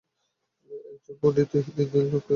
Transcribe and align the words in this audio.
একজন 0.91 1.15
পণ্ডিত 1.21 1.49
ঐ 1.49 1.59
তিন 1.61 1.73
লেখ-কে 1.77 1.97
এক 1.97 2.01
অনুমান 2.01 2.11
করেন। 2.11 2.29